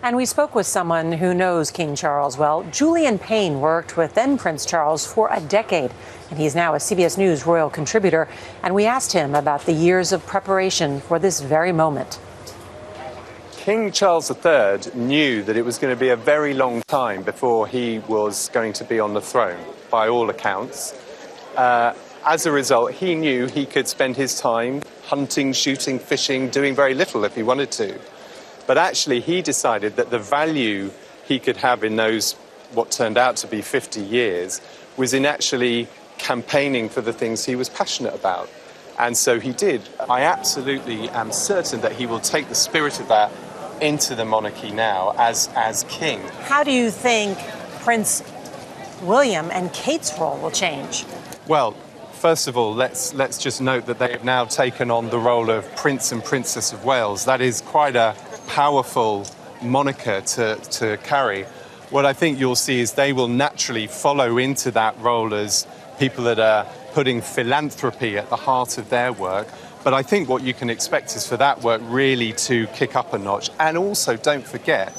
And 0.04 0.16
we 0.16 0.24
spoke 0.24 0.54
with 0.54 0.66
someone 0.66 1.12
who 1.12 1.32
knows 1.32 1.70
King 1.70 1.94
Charles 1.94 2.36
well. 2.36 2.64
Julian 2.72 3.18
Payne 3.18 3.60
worked 3.60 3.96
with 3.96 4.14
then 4.14 4.36
Prince 4.36 4.66
Charles 4.66 5.06
for 5.06 5.28
a 5.32 5.40
decade, 5.40 5.92
and 6.30 6.38
he's 6.38 6.54
now 6.54 6.74
a 6.74 6.78
CBS 6.78 7.16
News 7.16 7.46
royal 7.46 7.70
contributor. 7.70 8.28
And 8.62 8.74
we 8.74 8.84
asked 8.84 9.12
him 9.12 9.34
about 9.34 9.64
the 9.64 9.72
years 9.72 10.12
of 10.12 10.26
preparation 10.26 11.00
for 11.00 11.18
this 11.18 11.40
very 11.40 11.72
moment. 11.72 12.18
King 13.62 13.92
Charles 13.92 14.28
III 14.28 14.92
knew 14.92 15.44
that 15.44 15.56
it 15.56 15.64
was 15.64 15.78
going 15.78 15.94
to 15.94 16.00
be 16.00 16.08
a 16.08 16.16
very 16.16 16.52
long 16.52 16.82
time 16.88 17.22
before 17.22 17.68
he 17.68 18.00
was 18.08 18.48
going 18.48 18.72
to 18.72 18.82
be 18.82 18.98
on 18.98 19.14
the 19.14 19.20
throne, 19.20 19.64
by 19.88 20.08
all 20.08 20.28
accounts. 20.30 21.00
Uh, 21.56 21.94
as 22.26 22.44
a 22.44 22.50
result, 22.50 22.90
he 22.90 23.14
knew 23.14 23.46
he 23.46 23.64
could 23.64 23.86
spend 23.86 24.16
his 24.16 24.40
time 24.40 24.82
hunting, 25.04 25.52
shooting, 25.52 26.00
fishing, 26.00 26.48
doing 26.48 26.74
very 26.74 26.92
little 26.92 27.24
if 27.24 27.36
he 27.36 27.44
wanted 27.44 27.70
to. 27.70 27.96
But 28.66 28.78
actually, 28.78 29.20
he 29.20 29.42
decided 29.42 29.94
that 29.94 30.10
the 30.10 30.18
value 30.18 30.90
he 31.24 31.38
could 31.38 31.58
have 31.58 31.84
in 31.84 31.94
those, 31.94 32.32
what 32.74 32.90
turned 32.90 33.16
out 33.16 33.36
to 33.36 33.46
be 33.46 33.62
50 33.62 34.00
years, 34.00 34.60
was 34.96 35.14
in 35.14 35.24
actually 35.24 35.86
campaigning 36.18 36.88
for 36.88 37.00
the 37.00 37.12
things 37.12 37.44
he 37.44 37.54
was 37.54 37.68
passionate 37.68 38.12
about. 38.16 38.50
And 38.98 39.16
so 39.16 39.38
he 39.38 39.52
did. 39.52 39.88
I 40.10 40.22
absolutely 40.22 41.08
am 41.10 41.30
certain 41.30 41.80
that 41.82 41.92
he 41.92 42.06
will 42.06 42.20
take 42.20 42.48
the 42.48 42.56
spirit 42.56 42.98
of 42.98 43.06
that 43.06 43.30
into 43.82 44.14
the 44.14 44.24
monarchy 44.24 44.70
now 44.70 45.14
as, 45.18 45.48
as 45.56 45.84
king. 45.88 46.20
How 46.42 46.62
do 46.62 46.70
you 46.70 46.90
think 46.90 47.36
Prince 47.80 48.22
William 49.02 49.50
and 49.50 49.72
Kate's 49.72 50.16
role 50.18 50.38
will 50.38 50.50
change? 50.52 51.04
Well, 51.48 51.72
first 52.12 52.46
of 52.46 52.56
all, 52.56 52.72
let's, 52.72 53.12
let's 53.14 53.38
just 53.38 53.60
note 53.60 53.86
that 53.86 53.98
they 53.98 54.12
have 54.12 54.24
now 54.24 54.44
taken 54.44 54.90
on 54.90 55.10
the 55.10 55.18
role 55.18 55.50
of 55.50 55.64
Prince 55.74 56.12
and 56.12 56.24
Princess 56.24 56.72
of 56.72 56.84
Wales. 56.84 57.24
That 57.24 57.40
is 57.40 57.60
quite 57.60 57.96
a 57.96 58.14
powerful 58.46 59.26
moniker 59.60 60.20
to, 60.20 60.56
to 60.56 60.96
carry. 60.98 61.42
What 61.90 62.06
I 62.06 62.12
think 62.12 62.38
you'll 62.38 62.54
see 62.54 62.80
is 62.80 62.92
they 62.92 63.12
will 63.12 63.28
naturally 63.28 63.88
follow 63.88 64.38
into 64.38 64.70
that 64.70 64.98
role 65.00 65.34
as 65.34 65.66
people 65.98 66.24
that 66.24 66.38
are 66.38 66.66
putting 66.92 67.20
philanthropy 67.20 68.16
at 68.18 68.28
the 68.30 68.36
heart 68.36 68.78
of 68.78 68.88
their 68.88 69.12
work 69.12 69.48
but 69.84 69.94
I 69.94 70.02
think 70.02 70.28
what 70.28 70.42
you 70.42 70.54
can 70.54 70.70
expect 70.70 71.16
is 71.16 71.26
for 71.26 71.36
that 71.38 71.62
work 71.62 71.80
really 71.84 72.32
to 72.34 72.66
kick 72.68 72.96
up 72.96 73.12
a 73.12 73.18
notch. 73.18 73.50
And 73.58 73.76
also, 73.76 74.16
don't 74.16 74.46
forget 74.46 74.96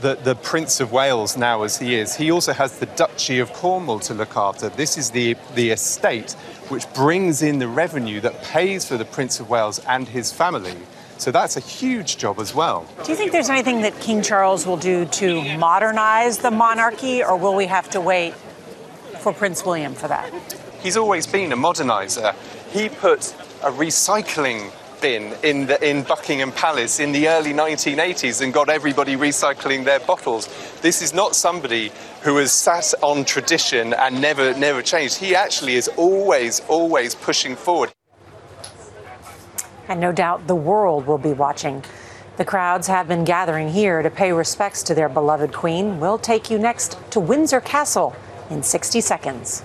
that 0.00 0.24
the 0.24 0.34
Prince 0.34 0.80
of 0.80 0.92
Wales, 0.92 1.36
now 1.36 1.62
as 1.62 1.78
he 1.78 1.94
is, 1.94 2.14
he 2.14 2.30
also 2.30 2.52
has 2.52 2.78
the 2.78 2.86
Duchy 2.86 3.38
of 3.38 3.52
Cornwall 3.52 4.00
to 4.00 4.14
look 4.14 4.36
after. 4.36 4.68
This 4.68 4.98
is 4.98 5.10
the, 5.10 5.36
the 5.54 5.70
estate 5.70 6.32
which 6.68 6.92
brings 6.92 7.42
in 7.42 7.58
the 7.58 7.68
revenue 7.68 8.20
that 8.20 8.42
pays 8.42 8.84
for 8.84 8.96
the 8.96 9.04
Prince 9.04 9.40
of 9.40 9.48
Wales 9.48 9.80
and 9.88 10.08
his 10.08 10.32
family. 10.32 10.76
So 11.18 11.30
that's 11.30 11.56
a 11.56 11.60
huge 11.60 12.18
job 12.18 12.38
as 12.40 12.54
well. 12.54 12.86
Do 13.04 13.10
you 13.10 13.16
think 13.16 13.32
there's 13.32 13.48
anything 13.48 13.80
that 13.82 13.98
King 14.00 14.20
Charles 14.20 14.66
will 14.66 14.76
do 14.76 15.06
to 15.06 15.56
modernize 15.56 16.38
the 16.38 16.50
monarchy, 16.50 17.24
or 17.24 17.36
will 17.36 17.54
we 17.54 17.66
have 17.66 17.88
to 17.90 18.00
wait 18.00 18.34
for 19.20 19.32
Prince 19.32 19.64
William 19.64 19.94
for 19.94 20.08
that? 20.08 20.30
He's 20.80 20.96
always 20.96 21.26
been 21.26 21.52
a 21.52 21.56
modernizer. 21.56 22.34
He 22.70 22.90
put 22.90 23.34
a 23.66 23.70
recycling 23.72 24.70
bin 25.00 25.34
in, 25.42 25.66
the, 25.66 25.88
in 25.88 26.04
Buckingham 26.04 26.52
Palace 26.52 27.00
in 27.00 27.10
the 27.10 27.26
early 27.26 27.52
1980s 27.52 28.40
and 28.40 28.52
got 28.52 28.68
everybody 28.68 29.16
recycling 29.16 29.84
their 29.84 29.98
bottles. 29.98 30.48
This 30.82 31.02
is 31.02 31.12
not 31.12 31.34
somebody 31.34 31.90
who 32.22 32.36
has 32.36 32.52
sat 32.52 32.94
on 33.02 33.24
tradition 33.24 33.92
and 33.92 34.20
never, 34.20 34.54
never 34.54 34.82
changed. 34.82 35.16
He 35.16 35.34
actually 35.34 35.74
is 35.74 35.88
always, 35.96 36.60
always 36.68 37.16
pushing 37.16 37.56
forward. 37.56 37.92
And 39.88 40.00
no 40.00 40.12
doubt 40.12 40.46
the 40.46 40.54
world 40.54 41.08
will 41.08 41.18
be 41.18 41.32
watching. 41.32 41.82
The 42.36 42.44
crowds 42.44 42.86
have 42.86 43.08
been 43.08 43.24
gathering 43.24 43.70
here 43.70 44.00
to 44.00 44.10
pay 44.10 44.32
respects 44.32 44.84
to 44.84 44.94
their 44.94 45.08
beloved 45.08 45.52
queen. 45.52 45.98
We'll 45.98 46.18
take 46.18 46.52
you 46.52 46.58
next 46.60 46.98
to 47.10 47.18
Windsor 47.18 47.60
Castle 47.60 48.14
in 48.48 48.62
60 48.62 49.00
seconds. 49.00 49.64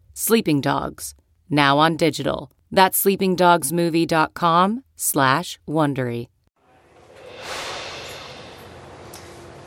Sleeping 0.13 0.59
Dogs, 0.59 1.15
now 1.49 1.77
on 1.77 1.95
digital. 1.95 2.51
That's 2.69 3.03
sleepingdogsmovie.com 3.03 4.83
slash 4.95 5.59
Wondery. 5.67 6.27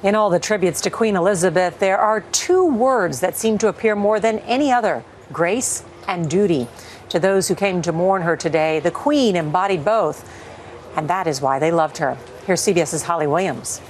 In 0.02 0.14
all 0.14 0.28
the 0.28 0.38
tributes 0.38 0.82
to 0.82 0.90
Queen 0.90 1.16
Elizabeth, 1.16 1.78
there 1.78 1.98
are 1.98 2.20
two 2.20 2.66
words 2.66 3.20
that 3.20 3.36
seem 3.38 3.56
to 3.56 3.68
appear 3.68 3.96
more 3.96 4.20
than 4.20 4.38
any 4.40 4.70
other 4.70 5.02
grace 5.32 5.82
and 6.06 6.30
duty. 6.30 6.68
To 7.08 7.18
those 7.18 7.48
who 7.48 7.54
came 7.54 7.80
to 7.80 7.92
mourn 7.92 8.20
her 8.20 8.36
today, 8.36 8.80
the 8.80 8.90
Queen 8.90 9.34
embodied 9.34 9.82
both. 9.82 10.28
And 10.94 11.08
that 11.08 11.26
is 11.26 11.40
why 11.40 11.58
they 11.58 11.70
loved 11.70 11.96
her. 11.98 12.18
Here's 12.46 12.60
CBS's 12.60 13.02
Holly 13.04 13.26
Williams. 13.26 13.80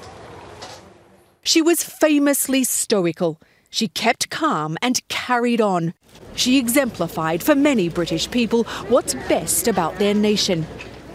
She 1.42 1.60
was 1.60 1.82
famously 1.82 2.62
stoical. 2.62 3.40
She 3.74 3.88
kept 3.88 4.30
calm 4.30 4.78
and 4.82 5.02
carried 5.08 5.60
on. 5.60 5.94
She 6.36 6.58
exemplified 6.58 7.42
for 7.42 7.56
many 7.56 7.88
British 7.88 8.30
people 8.30 8.62
what's 8.86 9.14
best 9.28 9.66
about 9.66 9.98
their 9.98 10.14
nation. 10.14 10.64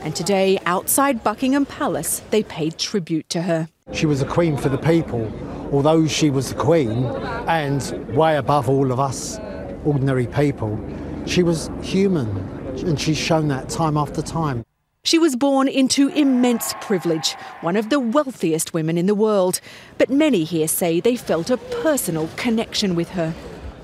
And 0.01 0.13
today, 0.13 0.59
outside 0.65 1.23
Buckingham 1.23 1.65
Palace, 1.65 2.21
they 2.31 2.43
paid 2.43 2.77
tribute 2.77 3.29
to 3.29 3.43
her. 3.43 3.69
She 3.93 4.05
was 4.05 4.21
a 4.21 4.25
queen 4.25 4.57
for 4.57 4.67
the 4.67 4.77
people, 4.77 5.31
although 5.71 6.05
she 6.05 6.29
was 6.29 6.49
the 6.49 6.59
queen 6.59 7.05
and 7.47 8.13
way 8.13 8.35
above 8.35 8.67
all 8.67 8.91
of 8.91 8.99
us 8.99 9.39
ordinary 9.85 10.27
people. 10.27 10.77
She 11.27 11.43
was 11.43 11.71
human, 11.81 12.27
and 12.85 12.99
she's 12.99 13.17
shown 13.17 13.47
that 13.47 13.69
time 13.69 13.95
after 13.95 14.21
time. 14.21 14.65
She 15.03 15.17
was 15.17 15.35
born 15.35 15.67
into 15.67 16.09
immense 16.09 16.73
privilege, 16.81 17.33
one 17.61 17.77
of 17.77 17.89
the 17.89 17.99
wealthiest 17.99 18.73
women 18.73 18.97
in 18.97 19.05
the 19.05 19.15
world. 19.15 19.61
But 19.97 20.09
many 20.09 20.43
here 20.43 20.67
say 20.67 20.99
they 20.99 21.15
felt 21.15 21.49
a 21.49 21.57
personal 21.57 22.29
connection 22.35 22.95
with 22.95 23.09
her. 23.09 23.33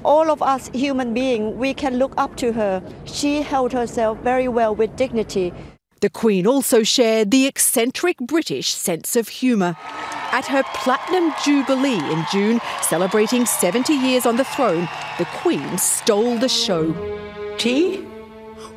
All 0.04 0.30
of 0.30 0.42
us 0.42 0.70
human 0.74 1.14
beings, 1.14 1.56
we 1.56 1.74
can 1.74 1.98
look 1.98 2.14
up 2.18 2.36
to 2.38 2.52
her. 2.54 2.84
She 3.06 3.42
held 3.42 3.72
herself 3.72 4.20
very 4.20 4.48
well 4.48 4.76
with 4.76 4.96
dignity. 4.98 5.54
The 6.02 6.10
Queen 6.10 6.46
also 6.46 6.84
shared 6.84 7.32
the 7.32 7.48
eccentric 7.48 8.18
British 8.18 8.74
sense 8.74 9.16
of 9.16 9.30
humour. 9.30 9.76
At 10.32 10.46
her 10.48 10.64
Platinum 10.76 11.34
Jubilee 11.44 12.12
in 12.12 12.26
June, 12.32 12.60
celebrating 12.82 13.46
70 13.46 13.94
years 13.94 14.26
on 14.26 14.36
the 14.36 14.44
throne, 14.44 14.90
the 15.18 15.26
Queen 15.26 15.78
stole 15.78 16.38
the 16.38 16.50
show. 16.50 16.94
Tea? 17.58 18.06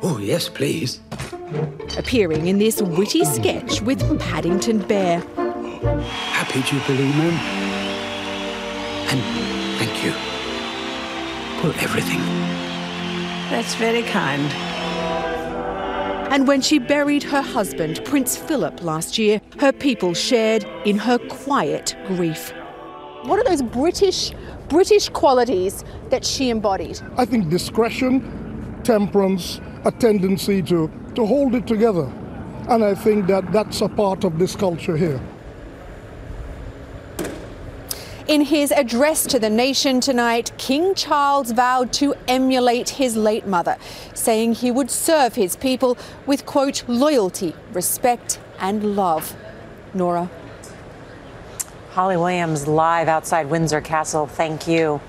Oh, 0.01 0.17
yes, 0.17 0.47
please. 0.47 1.01
Appearing 1.97 2.47
in 2.47 2.57
this 2.57 2.81
witty 2.81 3.25
sketch 3.25 3.81
with 3.81 3.99
Paddington 4.19 4.79
Bear. 4.79 5.19
Happy 6.31 6.61
Jubilee, 6.61 7.11
ma'am. 7.17 7.33
And 9.11 9.21
thank 9.77 10.03
you 10.03 10.11
for 11.59 11.77
everything. 11.83 12.19
That's 13.49 13.75
very 13.75 14.03
kind. 14.03 14.49
And 16.31 16.47
when 16.47 16.61
she 16.61 16.79
buried 16.79 17.23
her 17.23 17.41
husband, 17.41 18.01
Prince 18.05 18.37
Philip, 18.37 18.83
last 18.83 19.17
year, 19.17 19.41
her 19.59 19.73
people 19.73 20.13
shared 20.13 20.63
in 20.85 20.97
her 20.97 21.17
quiet 21.17 21.95
grief. 22.05 22.53
What 23.23 23.39
are 23.39 23.43
those 23.43 23.63
British 23.63 24.31
British 24.69 25.09
qualities 25.09 25.83
that 26.09 26.23
she 26.23 26.51
embodied? 26.51 27.01
I 27.17 27.25
think 27.25 27.49
discretion, 27.49 28.79
temperance, 28.83 29.59
a 29.85 29.91
tendency 29.91 30.61
to, 30.63 30.91
to 31.15 31.25
hold 31.25 31.55
it 31.55 31.67
together. 31.67 32.11
And 32.67 32.83
I 32.83 32.93
think 32.95 33.27
that 33.27 33.51
that's 33.51 33.81
a 33.81 33.89
part 33.89 34.23
of 34.23 34.37
this 34.37 34.55
culture 34.55 34.95
here. 34.95 35.19
In 38.27 38.41
his 38.41 38.71
address 38.71 39.25
to 39.25 39.39
the 39.39 39.49
nation 39.49 39.99
tonight, 39.99 40.51
King 40.59 40.93
Charles 40.93 41.51
vowed 41.51 41.91
to 41.93 42.13
emulate 42.27 42.89
his 42.89 43.15
late 43.15 43.47
mother, 43.47 43.75
saying 44.13 44.53
he 44.53 44.69
would 44.69 44.91
serve 44.91 45.33
his 45.33 45.55
people 45.55 45.97
with, 46.27 46.45
quote, 46.45 46.83
loyalty, 46.87 47.55
respect, 47.73 48.39
and 48.59 48.95
love. 48.95 49.35
Norah. 49.95 50.29
Holly 51.89 52.17
Williams 52.17 52.67
live 52.67 53.07
outside 53.07 53.49
Windsor 53.49 53.81
Castle. 53.81 54.27
Thank 54.27 54.67
you. 54.67 55.01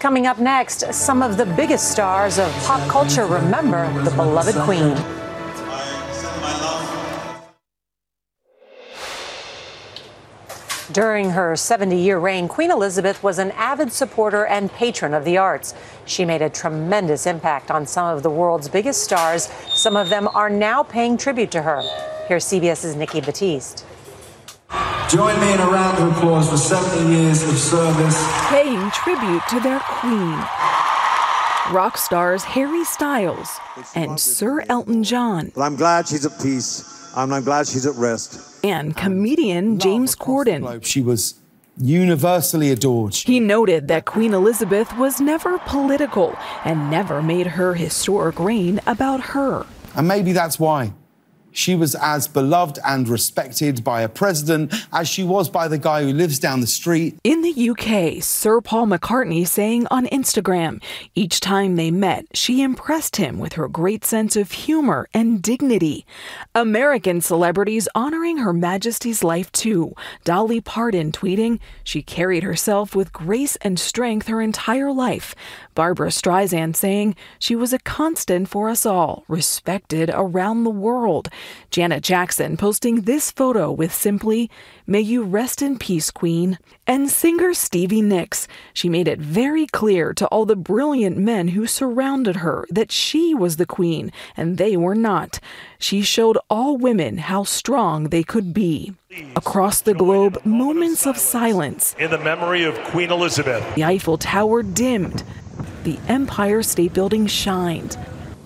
Coming 0.00 0.28
up 0.28 0.38
next, 0.38 0.94
some 0.94 1.22
of 1.22 1.36
the 1.36 1.44
biggest 1.44 1.90
stars 1.90 2.38
of 2.38 2.52
pop 2.62 2.88
culture 2.88 3.26
remember 3.26 3.92
the 4.04 4.12
beloved 4.12 4.54
Queen. 4.54 4.94
During 10.92 11.30
her 11.30 11.56
70 11.56 11.96
year 12.00 12.20
reign, 12.20 12.46
Queen 12.46 12.70
Elizabeth 12.70 13.24
was 13.24 13.40
an 13.40 13.50
avid 13.52 13.92
supporter 13.92 14.46
and 14.46 14.70
patron 14.70 15.14
of 15.14 15.24
the 15.24 15.36
arts. 15.36 15.74
She 16.06 16.24
made 16.24 16.42
a 16.42 16.48
tremendous 16.48 17.26
impact 17.26 17.72
on 17.72 17.84
some 17.84 18.06
of 18.06 18.22
the 18.22 18.30
world's 18.30 18.68
biggest 18.68 19.02
stars. 19.02 19.46
Some 19.74 19.96
of 19.96 20.10
them 20.10 20.28
are 20.28 20.48
now 20.48 20.84
paying 20.84 21.16
tribute 21.16 21.50
to 21.50 21.62
her. 21.62 21.82
Here's 22.28 22.44
CBS's 22.44 22.94
Nikki 22.94 23.20
Battiste. 23.20 23.84
Join 25.10 25.40
me 25.40 25.54
in 25.54 25.58
a 25.58 25.66
round 25.66 25.96
of 26.02 26.14
applause 26.14 26.50
for 26.50 26.58
70 26.58 27.14
years 27.16 27.42
of 27.42 27.56
service. 27.56 28.22
Paying 28.48 28.90
tribute 28.90 29.42
to 29.48 29.58
their 29.58 29.80
queen. 29.80 30.38
Rock 31.72 31.96
stars 31.96 32.44
Harry 32.44 32.84
Styles 32.84 33.48
and 33.94 34.20
Sir 34.20 34.66
Elton 34.68 35.02
John. 35.02 35.50
Well, 35.56 35.64
I'm 35.64 35.76
glad 35.76 36.08
she's 36.08 36.26
at 36.26 36.38
peace. 36.42 37.10
I'm, 37.16 37.32
I'm 37.32 37.42
glad 37.42 37.66
she's 37.66 37.86
at 37.86 37.94
rest. 37.94 38.62
And 38.62 38.94
comedian 38.98 39.78
James 39.78 40.14
Corden. 40.14 40.84
She 40.84 41.00
was 41.00 41.40
universally 41.78 42.70
adored. 42.70 43.14
He 43.14 43.40
noted 43.40 43.88
that 43.88 44.04
Queen 44.04 44.34
Elizabeth 44.34 44.94
was 44.98 45.22
never 45.22 45.58
political 45.60 46.36
and 46.66 46.90
never 46.90 47.22
made 47.22 47.46
her 47.46 47.72
historic 47.72 48.38
reign 48.38 48.78
about 48.86 49.20
her. 49.20 49.64
And 49.96 50.06
maybe 50.06 50.32
that's 50.32 50.60
why. 50.60 50.92
She 51.58 51.74
was 51.74 51.96
as 51.96 52.28
beloved 52.28 52.78
and 52.86 53.08
respected 53.08 53.82
by 53.82 54.02
a 54.02 54.08
president 54.08 54.72
as 54.92 55.08
she 55.08 55.24
was 55.24 55.50
by 55.50 55.66
the 55.66 55.76
guy 55.76 56.04
who 56.04 56.12
lives 56.12 56.38
down 56.38 56.60
the 56.60 56.68
street. 56.68 57.18
In 57.24 57.42
the 57.42 57.70
UK, 57.70 58.22
Sir 58.22 58.60
Paul 58.60 58.86
McCartney 58.86 59.44
saying 59.44 59.88
on 59.90 60.06
Instagram, 60.06 60.80
each 61.16 61.40
time 61.40 61.74
they 61.74 61.90
met, 61.90 62.26
she 62.32 62.62
impressed 62.62 63.16
him 63.16 63.40
with 63.40 63.54
her 63.54 63.66
great 63.66 64.04
sense 64.04 64.36
of 64.36 64.52
humor 64.52 65.08
and 65.12 65.42
dignity. 65.42 66.06
American 66.54 67.20
celebrities 67.20 67.88
honoring 67.92 68.38
Her 68.38 68.52
Majesty's 68.52 69.24
life 69.24 69.50
too. 69.50 69.94
Dolly 70.22 70.60
Parton 70.60 71.10
tweeting, 71.10 71.58
she 71.82 72.02
carried 72.02 72.44
herself 72.44 72.94
with 72.94 73.12
grace 73.12 73.56
and 73.56 73.80
strength 73.80 74.28
her 74.28 74.40
entire 74.40 74.92
life. 74.92 75.34
Barbra 75.78 76.08
Streisand 76.08 76.74
saying 76.74 77.14
she 77.38 77.54
was 77.54 77.72
a 77.72 77.78
constant 77.78 78.48
for 78.48 78.68
us 78.68 78.84
all, 78.84 79.22
respected 79.28 80.10
around 80.12 80.64
the 80.64 80.70
world. 80.70 81.28
Janet 81.70 82.02
Jackson 82.02 82.56
posting 82.56 83.02
this 83.02 83.30
photo 83.30 83.70
with 83.70 83.94
simply, 83.94 84.50
May 84.88 85.02
you 85.02 85.22
rest 85.22 85.62
in 85.62 85.78
peace, 85.78 86.10
Queen. 86.10 86.58
And 86.84 87.08
singer 87.08 87.54
Stevie 87.54 88.02
Nicks. 88.02 88.48
She 88.74 88.88
made 88.88 89.06
it 89.06 89.20
very 89.20 89.68
clear 89.68 90.12
to 90.14 90.26
all 90.26 90.44
the 90.44 90.56
brilliant 90.56 91.16
men 91.16 91.48
who 91.48 91.64
surrounded 91.64 92.36
her 92.36 92.66
that 92.70 92.90
she 92.90 93.32
was 93.32 93.56
the 93.56 93.64
Queen 93.64 94.10
and 94.36 94.58
they 94.58 94.76
were 94.76 94.96
not. 94.96 95.38
She 95.78 96.02
showed 96.02 96.38
all 96.50 96.76
women 96.76 97.18
how 97.18 97.44
strong 97.44 98.08
they 98.08 98.24
could 98.24 98.52
be. 98.52 98.94
Across 99.36 99.82
the 99.82 99.94
globe, 99.94 100.44
moments 100.44 101.06
of 101.06 101.16
silence. 101.16 101.94
In 102.00 102.10
the 102.10 102.18
memory 102.18 102.64
of 102.64 102.74
Queen 102.86 103.12
Elizabeth. 103.12 103.64
The 103.76 103.84
Eiffel 103.84 104.18
Tower 104.18 104.64
dimmed. 104.64 105.22
The 105.88 105.98
Empire 106.06 106.62
State 106.62 106.92
Building 106.92 107.26
shined. 107.26 107.96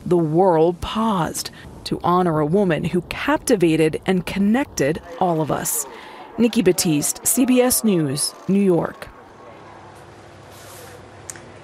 The 0.06 0.16
world 0.16 0.80
paused 0.80 1.50
to 1.82 1.98
honor 2.04 2.38
a 2.38 2.46
woman 2.46 2.84
who 2.84 3.00
captivated 3.08 4.00
and 4.06 4.24
connected 4.24 5.02
all 5.18 5.40
of 5.40 5.50
us. 5.50 5.84
Nikki 6.38 6.62
Battiste, 6.62 7.20
CBS 7.22 7.82
News, 7.82 8.32
New 8.46 8.62
York. 8.62 9.08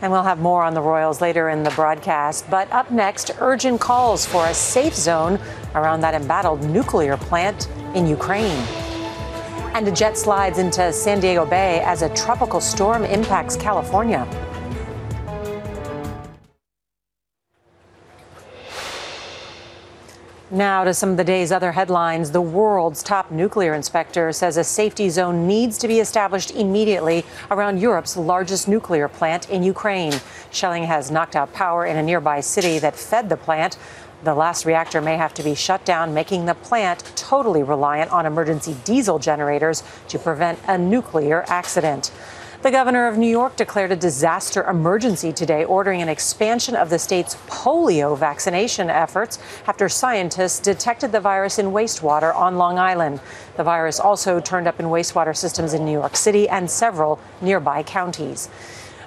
And 0.03 0.11
we'll 0.11 0.25
have 0.25 0.41
more 0.41 0.65
on 0.65 0.75
the 0.75 0.81
Royals 0.81 1.21
later 1.21 1.49
in 1.49 1.63
the 1.63 1.71
broadcast. 1.71 2.51
But 2.51 2.69
up 2.73 2.91
next, 2.91 3.31
urgent 3.39 3.81
calls 3.81 4.27
for 4.27 4.49
a 4.49 4.55
safe 4.55 4.97
zone 4.97 5.39
around 5.77 6.01
that 6.01 6.21
embattled 6.21 6.65
nuclear 6.65 7.17
plant 7.17 7.69
in 7.95 8.09
Ukraine. 8.09 8.67
And 9.75 9.87
a 9.87 9.93
jet 9.93 10.19
slides 10.19 10.59
into 10.59 10.93
San 10.93 11.21
Diego 11.21 11.47
Bay 11.47 11.83
as 11.83 12.03
a 12.03 12.13
tropical 12.17 12.61
storm 12.61 13.05
impacts 13.05 13.55
California. 13.55 14.27
Now 20.51 20.83
to 20.85 20.95
some 20.95 21.11
of 21.11 21.19
the 21.19 21.25
day's 21.25 21.53
other 21.53 21.73
headlines. 21.73 22.31
The 22.31 22.41
world's 22.41 23.03
top 23.03 23.31
nuclear 23.31 23.75
inspector 23.75 24.33
says 24.33 24.57
a 24.57 24.65
safety 24.65 25.11
zone 25.11 25.47
needs 25.47 25.77
to 25.77 25.87
be 25.87 26.01
established 26.01 26.53
immediately 26.53 27.27
around 27.51 27.81
Europe's 27.83 28.17
largest 28.17 28.67
nuclear 28.67 29.09
plant 29.09 29.51
in 29.51 29.63
Ukraine. 29.63 30.15
Shelling 30.51 30.85
has 30.85 31.11
knocked 31.11 31.37
out 31.37 31.53
power 31.53 31.85
in 31.85 31.99
a 31.99 32.03
nearby 32.03 32.41
city 32.41 32.79
that 32.79 32.97
fed 32.97 33.29
the 33.29 33.37
plant. 33.37 33.77
The 34.25 34.35
last 34.35 34.65
reactor 34.65 35.03
may 35.03 35.19
have 35.19 35.35
to 35.35 35.43
be 35.43 35.55
shut 35.55 35.85
down, 35.85 36.15
making 36.15 36.47
the 36.47 36.55
plant 36.55 37.05
totally 37.15 37.63
reliant 37.63 38.11
on 38.11 38.25
emergency 38.25 38.75
diesel 38.85 39.19
generators 39.19 39.83
to 40.09 40.19
prevent 40.19 40.59
a 40.67 40.79
nuclear 40.79 41.45
accident. 41.49 42.11
The 42.61 42.73
governor 42.73 43.07
of 43.07 43.17
New 43.17 43.29
York 43.29 43.55
declared 43.55 43.93
a 43.93 43.97
disaster 43.97 44.65
emergency 44.65 45.33
today, 45.33 45.65
ordering 45.65 46.03
an 46.03 46.09
expansion 46.09 46.75
of 46.75 46.91
the 46.91 46.99
state's 46.99 47.37
polio 47.47 48.19
vaccination 48.19 48.91
efforts 48.91 49.39
after 49.69 49.89
scientists 49.89 50.59
detected 50.59 51.13
the 51.13 51.21
virus 51.21 51.61
in 51.61 51.67
wastewater 51.67 52.35
on 52.35 52.57
Long 52.57 52.77
Island. 52.77 53.21
The 53.57 53.63
virus 53.63 54.01
also 54.01 54.41
turned 54.41 54.67
up 54.67 54.81
in 54.81 54.87
wastewater 54.87 55.37
systems 55.37 55.73
in 55.73 55.85
New 55.85 55.93
York 55.93 56.17
City 56.17 56.49
and 56.49 56.69
several 56.69 57.21
nearby 57.41 57.85
counties. 57.85 58.49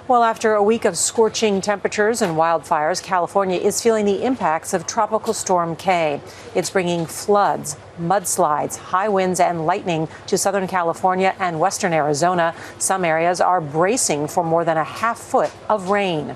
Well, 0.08 0.24
after 0.24 0.54
a 0.54 0.62
week 0.64 0.84
of 0.84 0.98
scorching 0.98 1.60
temperatures 1.60 2.22
and 2.22 2.36
wildfires, 2.36 3.00
California 3.00 3.56
is 3.56 3.80
feeling 3.80 4.04
the 4.04 4.24
impacts 4.24 4.74
of 4.74 4.84
Tropical 4.84 5.32
Storm 5.32 5.76
Kay. 5.76 6.20
It's 6.56 6.70
bringing 6.70 7.06
floods, 7.06 7.76
mudslides, 8.00 8.76
high 8.76 9.08
winds, 9.08 9.38
and 9.38 9.64
lightning 9.64 10.08
to 10.26 10.36
Southern 10.36 10.66
California 10.66 11.36
and 11.38 11.60
Western 11.60 11.92
Arizona. 11.92 12.52
Some 12.78 13.04
areas 13.04 13.40
are 13.40 13.60
bracing 13.60 14.26
for 14.26 14.42
more 14.42 14.64
than 14.64 14.76
a 14.76 14.82
half 14.82 15.20
foot 15.20 15.52
of 15.70 15.90
rain. 15.90 16.34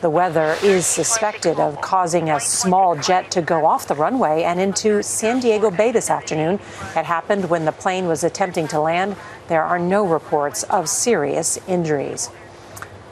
The 0.00 0.10
weather 0.10 0.56
is 0.64 0.84
suspected 0.84 1.60
of 1.60 1.80
causing 1.80 2.28
a 2.28 2.40
small 2.40 2.96
jet 2.96 3.30
to 3.30 3.40
go 3.40 3.66
off 3.66 3.86
the 3.86 3.94
runway 3.94 4.42
and 4.42 4.58
into 4.58 5.00
San 5.04 5.38
Diego 5.38 5.70
Bay 5.70 5.92
this 5.92 6.10
afternoon. 6.10 6.56
It 6.96 7.04
happened 7.04 7.50
when 7.50 7.66
the 7.66 7.72
plane 7.72 8.08
was 8.08 8.24
attempting 8.24 8.66
to 8.68 8.80
land. 8.80 9.14
There 9.46 9.62
are 9.62 9.78
no 9.78 10.04
reports 10.04 10.64
of 10.64 10.88
serious 10.88 11.56
injuries. 11.68 12.30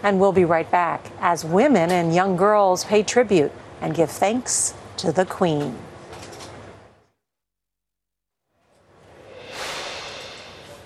And 0.05 0.21
we'll 0.21 0.33
be 0.33 0.45
right 0.45 0.71
back 0.71 1.11
as 1.21 1.47
women 1.47 1.91
and 1.91 2.15
young 2.15 2.37
girls 2.37 2.85
pay 2.85 3.03
tribute 3.03 3.51
and 3.81 3.95
give 3.95 4.11
thanks 4.11 4.75
to 4.99 5.11
the 5.11 5.25
Queen. 5.25 5.79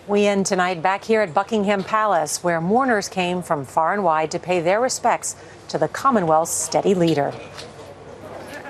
We 0.06 0.24
end 0.24 0.46
tonight 0.46 0.80
back 0.82 1.04
here 1.04 1.20
at 1.20 1.34
Buckingham 1.34 1.84
Palace, 1.84 2.42
where 2.42 2.60
mourners 2.60 3.08
came 3.08 3.42
from 3.42 3.64
far 3.66 3.92
and 3.92 4.04
wide 4.04 4.30
to 4.30 4.38
pay 4.38 4.60
their 4.60 4.80
respects 4.80 5.36
to 5.68 5.78
the 5.78 5.88
Commonwealth's 5.88 6.52
steady 6.52 6.94
leader. 6.94 7.34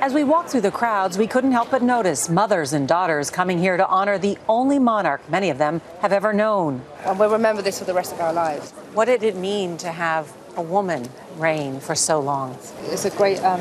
As 0.01 0.15
we 0.15 0.25
walked 0.25 0.51
through 0.51 0.63
the 0.63 0.71
crowds, 0.71 1.19
we 1.19 1.27
couldn't 1.27 1.53
help 1.53 1.71
but 1.71 1.83
notice 1.83 2.29
mothers 2.29 2.73
and 2.73 2.87
daughters 2.89 3.31
coming 3.31 3.59
here 3.59 3.77
to 3.77 3.87
honor 3.87 4.17
the 4.17 4.39
only 4.49 4.79
monarch 4.79 5.29
many 5.29 5.51
of 5.51 5.59
them 5.59 5.81
have 6.01 6.13
ever 6.13 6.33
known. 6.33 6.83
And 7.05 7.19
we'll 7.19 7.31
remember 7.31 7.63
this 7.63 7.81
for 7.81 7.85
the 7.85 7.95
rest 7.95 8.13
of 8.13 8.21
our 8.21 8.33
lives. 8.33 8.71
What 8.95 9.07
did 9.07 9.23
it 9.25 9.37
mean 9.37 9.77
to 9.79 9.93
have 9.93 10.33
a 10.59 10.63
woman 10.63 11.09
reign 11.37 11.79
for 11.79 11.95
so 11.95 12.21
long? 12.21 12.59
It's 12.87 13.05
a 13.05 13.11
great 13.11 13.39
um, 13.45 13.61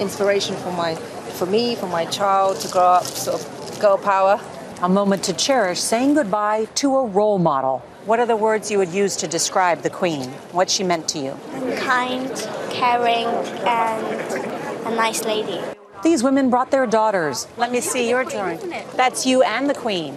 inspiration 0.00 0.54
for 0.56 0.72
my, 0.72 0.94
for 0.94 1.46
me, 1.46 1.74
for 1.74 1.86
my 1.86 2.06
child 2.06 2.60
to 2.60 2.68
grow 2.68 2.82
up 2.82 3.04
sort 3.04 3.42
of 3.42 3.80
girl 3.80 3.98
power. 3.98 4.40
A 4.80 4.88
moment 4.88 5.24
to 5.24 5.32
cherish, 5.32 5.80
saying 5.80 6.14
goodbye 6.14 6.66
to 6.76 6.96
a 6.96 7.06
role 7.06 7.40
model. 7.40 7.80
What 8.06 8.20
are 8.20 8.26
the 8.26 8.36
words 8.36 8.70
you 8.70 8.78
would 8.78 8.90
use 8.90 9.16
to 9.16 9.26
describe 9.26 9.82
the 9.82 9.90
Queen? 9.90 10.30
What 10.52 10.70
she 10.70 10.84
meant 10.84 11.08
to 11.08 11.18
you? 11.18 11.36
Kind, 11.78 12.30
caring, 12.70 13.26
and 13.66 14.86
a 14.86 14.94
nice 14.94 15.24
lady. 15.24 15.60
These 16.04 16.22
women 16.22 16.48
brought 16.48 16.70
their 16.70 16.86
daughters. 16.86 17.48
Let 17.56 17.72
me 17.72 17.80
see 17.80 18.08
your 18.08 18.24
drawing. 18.24 18.60
That's 18.94 19.26
you 19.26 19.42
and 19.42 19.68
the 19.68 19.74
Queen. 19.74 20.16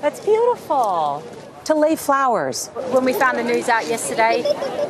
That's 0.00 0.18
beautiful. 0.18 1.22
To 1.66 1.74
lay 1.76 1.94
flowers. 1.94 2.68
When 2.90 3.04
we 3.04 3.12
found 3.12 3.38
the 3.38 3.44
news 3.44 3.68
out 3.68 3.86
yesterday, 3.86 4.42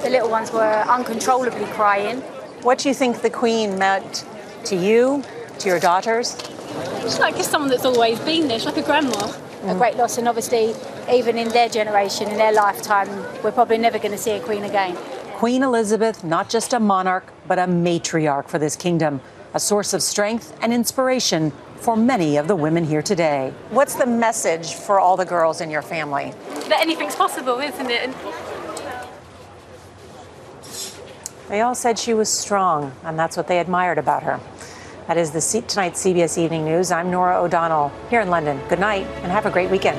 the 0.02 0.08
little 0.08 0.30
ones 0.30 0.50
were 0.50 0.84
uncontrollably 0.88 1.66
crying. 1.66 2.22
What 2.62 2.78
do 2.78 2.88
you 2.88 2.94
think 2.94 3.20
the 3.20 3.28
Queen 3.28 3.78
meant 3.78 4.24
to 4.64 4.76
you, 4.76 5.22
to 5.58 5.68
your 5.68 5.78
daughters? 5.78 6.34
She's 7.02 7.18
like 7.18 7.36
just 7.36 7.50
someone 7.50 7.68
that's 7.68 7.84
always 7.84 8.18
been 8.20 8.48
there. 8.48 8.58
She's 8.58 8.64
like 8.64 8.78
a 8.78 8.82
grandma. 8.82 9.10
Mm. 9.10 9.74
A 9.74 9.78
great 9.78 9.96
loss, 9.96 10.16
and 10.16 10.26
obviously, 10.26 10.74
even 11.12 11.36
in 11.36 11.50
their 11.50 11.68
generation, 11.68 12.28
in 12.28 12.38
their 12.38 12.52
lifetime, 12.52 13.08
we're 13.44 13.52
probably 13.52 13.76
never 13.76 13.98
going 13.98 14.12
to 14.12 14.18
see 14.18 14.30
a 14.30 14.40
queen 14.40 14.64
again. 14.64 14.96
Queen 15.34 15.62
Elizabeth, 15.62 16.24
not 16.24 16.48
just 16.48 16.72
a 16.72 16.80
monarch, 16.80 17.32
but 17.46 17.58
a 17.58 17.66
matriarch 17.66 18.48
for 18.48 18.58
this 18.58 18.76
kingdom, 18.76 19.20
a 19.52 19.60
source 19.60 19.92
of 19.92 20.02
strength 20.02 20.56
and 20.62 20.72
inspiration 20.72 21.52
for 21.82 21.96
many 21.96 22.36
of 22.36 22.46
the 22.46 22.54
women 22.54 22.84
here 22.84 23.02
today. 23.02 23.52
What's 23.70 23.96
the 23.96 24.06
message 24.06 24.74
for 24.74 25.00
all 25.00 25.16
the 25.16 25.24
girls 25.24 25.60
in 25.60 25.68
your 25.68 25.82
family? 25.82 26.32
That 26.68 26.78
anything's 26.80 27.16
possible, 27.16 27.58
isn't 27.58 27.90
it? 27.90 28.02
And 28.04 28.14
They 31.48 31.60
all 31.60 31.74
said 31.74 31.98
she 31.98 32.14
was 32.14 32.28
strong, 32.28 32.92
and 33.02 33.18
that's 33.18 33.36
what 33.36 33.48
they 33.48 33.58
admired 33.58 33.98
about 33.98 34.22
her. 34.22 34.38
That 35.08 35.16
is 35.16 35.32
the 35.32 35.40
C- 35.40 35.62
tonight's 35.62 36.04
CBS 36.04 36.38
Evening 36.38 36.64
News. 36.64 36.92
I'm 36.92 37.10
Norah 37.10 37.42
O'Donnell 37.42 37.90
here 38.10 38.20
in 38.20 38.30
London. 38.30 38.60
Good 38.68 38.78
night 38.78 39.04
and 39.22 39.32
have 39.32 39.44
a 39.44 39.50
great 39.50 39.68
weekend. 39.68 39.98